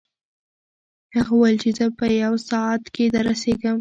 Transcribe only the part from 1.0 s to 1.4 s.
هغه